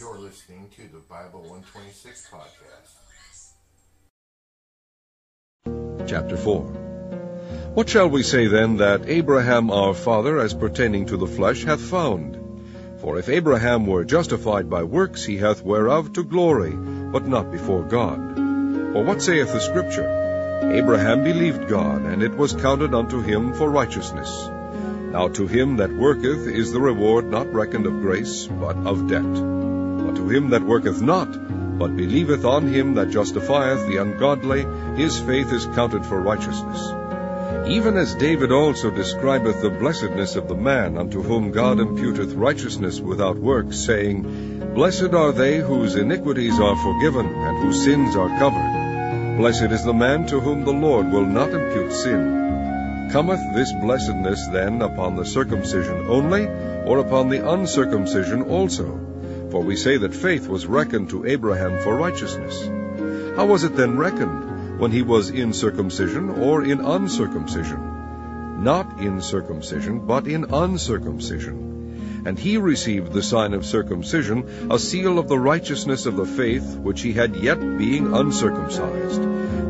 [0.00, 2.92] You're listening to the Bible 126 podcast.
[6.08, 6.62] Chapter 4
[7.74, 11.82] What shall we say then that Abraham our father, as pertaining to the flesh, hath
[11.82, 12.38] found?
[13.02, 17.82] For if Abraham were justified by works, he hath whereof to glory, but not before
[17.82, 18.36] God.
[18.94, 20.08] For what saith the Scripture?
[20.72, 24.48] Abraham believed God, and it was counted unto him for righteousness.
[25.12, 29.59] Now to him that worketh is the reward not reckoned of grace, but of debt.
[30.16, 31.30] To him that worketh not,
[31.78, 36.92] but believeth on him that justifieth the ungodly, his faith is counted for righteousness.
[37.68, 43.00] Even as David also describeth the blessedness of the man unto whom God imputeth righteousness
[43.00, 49.36] without works, saying, Blessed are they whose iniquities are forgiven, and whose sins are covered.
[49.38, 53.08] Blessed is the man to whom the Lord will not impute sin.
[53.12, 56.46] Cometh this blessedness then upon the circumcision only,
[56.84, 59.09] or upon the uncircumcision also?
[59.50, 62.66] For we say that faith was reckoned to Abraham for righteousness.
[63.36, 64.78] How was it then reckoned?
[64.78, 68.62] When he was in circumcision or in uncircumcision?
[68.62, 72.22] Not in circumcision, but in uncircumcision.
[72.26, 76.76] And he received the sign of circumcision, a seal of the righteousness of the faith
[76.76, 79.22] which he had yet being uncircumcised,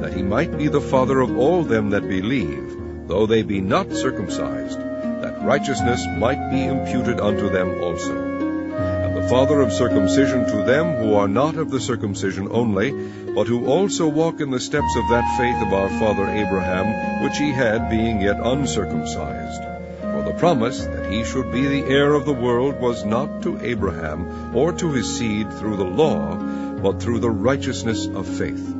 [0.02, 2.76] that he might be the father of all them that believe,
[3.08, 8.29] though they be not circumcised, that righteousness might be imputed unto them also
[9.30, 12.90] father of circumcision to them who are not of the circumcision only,
[13.32, 17.38] but who also walk in the steps of that faith of our father Abraham, which
[17.38, 19.62] he had, being yet uncircumcised.
[20.00, 23.64] For the promise that he should be the heir of the world was not to
[23.64, 26.34] Abraham or to his seed through the law,
[26.82, 28.74] but through the righteousness of faith.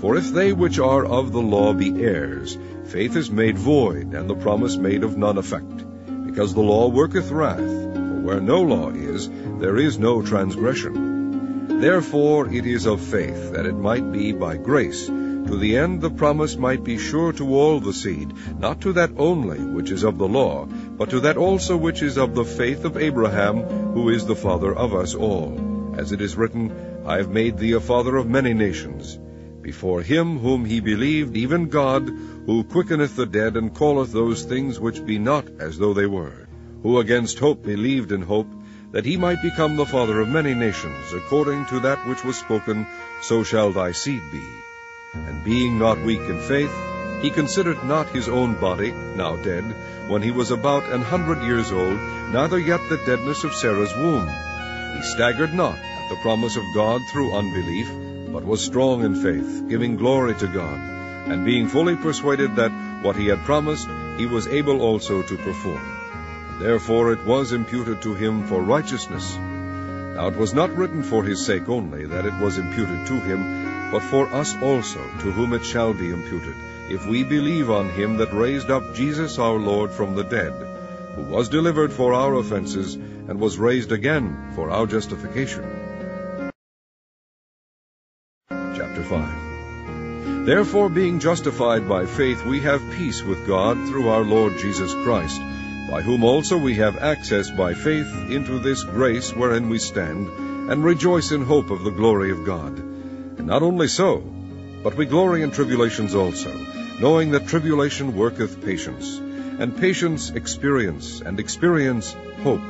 [0.00, 4.30] For if they which are of the law be heirs, faith is made void, and
[4.30, 5.84] the promise made of none effect,
[6.24, 7.87] because the law worketh wrath.
[8.18, 11.80] Where no law is, there is no transgression.
[11.80, 16.10] Therefore it is of faith, that it might be by grace, to the end the
[16.10, 20.18] promise might be sure to all the seed, not to that only which is of
[20.18, 23.62] the law, but to that also which is of the faith of Abraham,
[23.92, 25.94] who is the father of us all.
[25.96, 26.72] As it is written,
[27.06, 29.16] I have made thee a father of many nations.
[29.62, 32.08] Before him whom he believed, even God,
[32.46, 36.47] who quickeneth the dead, and calleth those things which be not as though they were
[36.82, 38.48] who against hope believed in hope,
[38.92, 42.86] that he might become the father of many nations, according to that which was spoken,
[43.22, 44.46] So shall thy seed be.
[45.14, 46.72] And being not weak in faith,
[47.20, 49.64] he considered not his own body, now dead,
[50.08, 51.98] when he was about an hundred years old,
[52.32, 54.28] neither yet the deadness of Sarah's womb.
[54.96, 57.90] He staggered not at the promise of God through unbelief,
[58.32, 60.78] but was strong in faith, giving glory to God,
[61.28, 62.72] and being fully persuaded that
[63.02, 65.97] what he had promised, he was able also to perform.
[66.58, 69.36] Therefore it was imputed to him for righteousness.
[69.36, 73.90] Now it was not written for his sake only that it was imputed to him,
[73.92, 76.56] but for us also, to whom it shall be imputed,
[76.90, 80.52] if we believe on him that raised up Jesus our Lord from the dead,
[81.14, 85.64] who was delivered for our offenses, and was raised again for our justification.
[88.50, 94.58] Chapter 5 Therefore, being justified by faith, we have peace with God through our Lord
[94.58, 95.40] Jesus Christ,
[95.88, 100.28] by whom also we have access by faith into this grace wherein we stand,
[100.70, 102.78] and rejoice in hope of the glory of God.
[102.78, 104.22] And not only so,
[104.82, 106.52] but we glory in tribulations also,
[107.00, 112.60] knowing that tribulation worketh patience, and patience experience, and experience hope,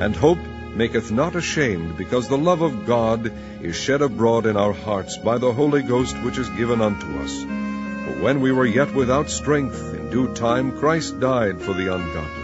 [0.00, 0.38] and hope
[0.74, 3.32] maketh not ashamed, because the love of God
[3.62, 7.40] is shed abroad in our hearts by the Holy Ghost which is given unto us.
[7.42, 12.43] For when we were yet without strength, in due time Christ died for the ungodly.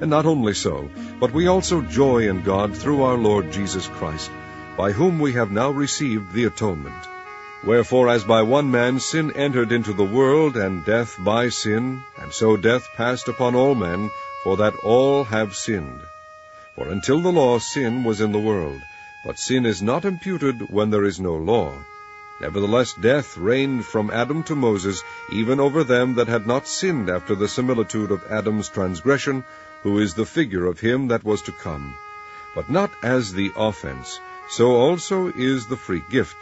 [0.00, 0.88] And not only so,
[1.18, 4.30] but we also joy in God through our Lord Jesus Christ,
[4.76, 7.04] by whom we have now received the atonement.
[7.66, 12.32] Wherefore, as by one man sin entered into the world, and death by sin, and
[12.32, 14.10] so death passed upon all men,
[14.42, 16.00] for that all have sinned.
[16.74, 18.80] For until the law sin was in the world,
[19.26, 21.74] but sin is not imputed when there is no law.
[22.40, 27.34] Nevertheless death reigned from Adam to Moses, even over them that had not sinned after
[27.34, 29.44] the similitude of Adam's transgression,
[29.82, 31.94] who is the figure of him that was to come.
[32.54, 36.36] But not as the offense, so also is the free gift.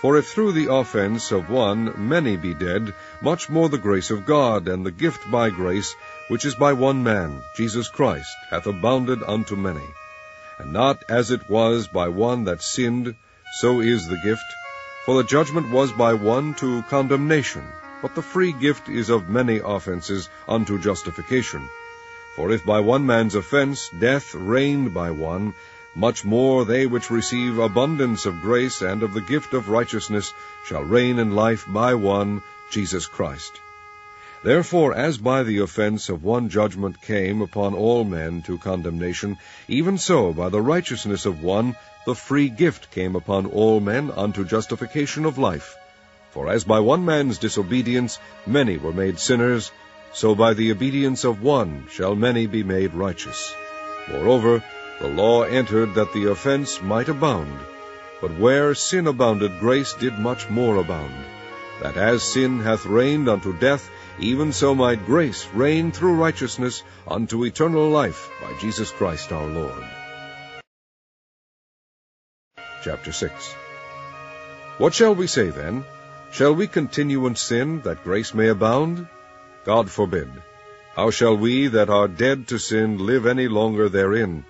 [0.00, 4.24] For if through the offense of one many be dead, much more the grace of
[4.24, 5.94] God, and the gift by grace,
[6.28, 9.84] which is by one man, Jesus Christ, hath abounded unto many.
[10.58, 13.14] And not as it was by one that sinned,
[13.60, 14.44] so is the gift.
[15.04, 17.64] For the judgment was by one to condemnation,
[18.00, 21.68] but the free gift is of many offenses unto justification.
[22.36, 25.54] For if by one man's offense death reigned by one,
[25.94, 30.32] much more they which receive abundance of grace and of the gift of righteousness
[30.64, 33.60] shall reign in life by one, Jesus Christ.
[34.42, 39.36] Therefore, as by the offense of one judgment came upon all men to condemnation,
[39.68, 41.76] even so by the righteousness of one
[42.06, 45.76] the free gift came upon all men unto justification of life.
[46.30, 49.72] For as by one man's disobedience many were made sinners,
[50.12, 53.54] so by the obedience of one shall many be made righteous.
[54.08, 54.62] Moreover,
[55.00, 57.58] the law entered that the offense might abound.
[58.20, 61.14] But where sin abounded, grace did much more abound.
[61.80, 67.44] That as sin hath reigned unto death, even so might grace reign through righteousness unto
[67.44, 69.84] eternal life by Jesus Christ our Lord.
[72.82, 73.54] Chapter 6
[74.76, 75.84] What shall we say then?
[76.32, 79.08] Shall we continue in sin, that grace may abound?
[79.64, 80.30] God forbid.
[80.94, 84.44] How shall we that are dead to sin live any longer therein?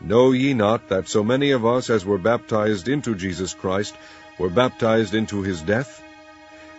[0.00, 3.94] Know ye not that so many of us as were baptized into Jesus Christ
[4.38, 6.02] were baptized into his death?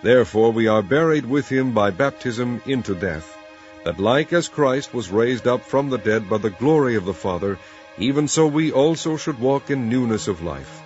[0.02, 3.38] Therefore we are buried with him by baptism into death,
[3.86, 7.14] that like as Christ was raised up from the dead by the glory of the
[7.14, 7.58] Father,
[7.98, 10.82] even so we also should walk in newness of life.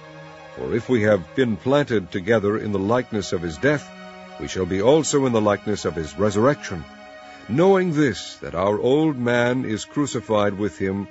[0.55, 3.89] For if we have been planted together in the likeness of his death,
[4.39, 6.83] we shall be also in the likeness of his resurrection.
[7.49, 11.07] Knowing this, that our old man is crucified with him,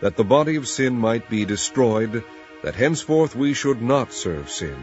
[0.00, 2.22] that the body of sin might be destroyed,
[2.62, 4.76] that henceforth we should not serve sin.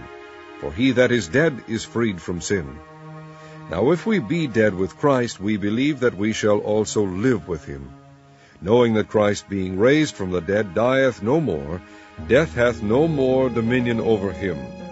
[0.60, 2.80] For he that is dead is freed from sin.
[3.70, 7.66] Now if we be dead with Christ, we believe that we shall also live with
[7.66, 7.92] him.
[8.62, 11.82] Knowing that Christ being raised from the dead dieth no more,
[12.28, 14.85] death hath no more dominion over him.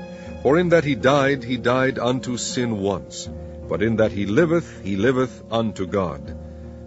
[0.43, 3.29] For in that he died, he died unto sin once,
[3.69, 6.37] but in that he liveth, he liveth unto God.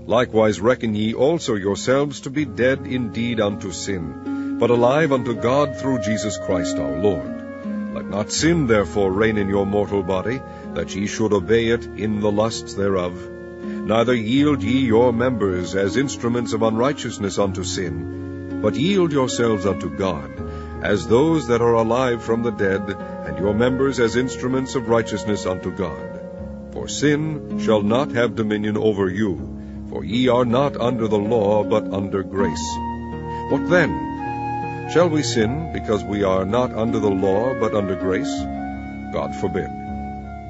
[0.07, 5.75] Likewise reckon ye also yourselves to be dead indeed unto sin, but alive unto God
[5.79, 7.33] through Jesus Christ our Lord.
[7.95, 10.39] Let not sin therefore reign in your mortal body,
[10.75, 13.15] that ye should obey it in the lusts thereof.
[13.65, 19.89] Neither yield ye your members as instruments of unrighteousness unto sin, but yield yourselves unto
[19.89, 20.31] God,
[20.83, 25.45] as those that are alive from the dead, and your members as instruments of righteousness
[25.45, 26.21] unto God.
[26.73, 31.63] For sin shall not have dominion over you, for ye are not under the law,
[31.63, 32.67] but under grace.
[33.51, 34.89] What then?
[34.91, 38.35] Shall we sin because we are not under the law, but under grace?
[39.13, 39.69] God forbid.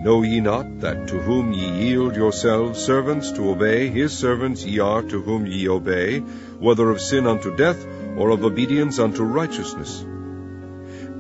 [0.04, 4.78] Know ye not that to whom ye yield yourselves servants to obey, his servants ye
[4.78, 7.84] are to whom ye obey, whether of sin unto death,
[8.16, 10.04] or of obedience unto righteousness?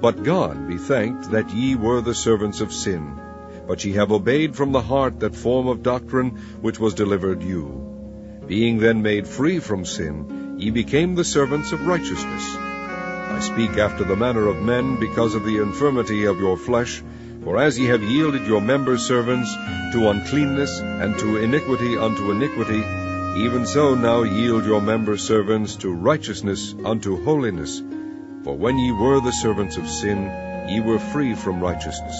[0.00, 3.18] But God be thanked that ye were the servants of sin,
[3.66, 8.42] but ye have obeyed from the heart that form of doctrine which was delivered you.
[8.46, 12.56] Being then made free from sin, ye became the servants of righteousness.
[12.56, 17.02] I speak after the manner of men because of the infirmity of your flesh,
[17.42, 19.52] for as ye have yielded your members servants
[19.92, 22.82] to uncleanness and to iniquity unto iniquity,
[23.42, 27.82] even so now yield your members servants to righteousness unto holiness.
[28.46, 30.30] For when ye were the servants of sin,
[30.70, 32.16] ye were free from righteousness.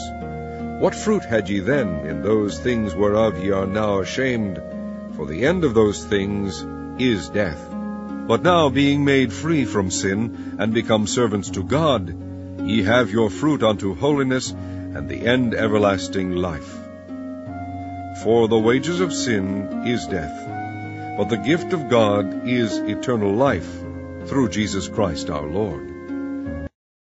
[0.83, 4.61] What fruit had ye then in those things whereof ye are now ashamed?
[5.16, 6.64] for the end of those things
[6.99, 7.68] is death.
[8.28, 12.14] But now, being made free from sin, and become servants to God,
[12.68, 16.71] ye have your fruit unto holiness, and the end everlasting life.
[18.23, 20.37] For the wages of sin is death,
[21.16, 23.71] but the gift of God is eternal life,
[24.26, 25.96] through Jesus Christ our Lord.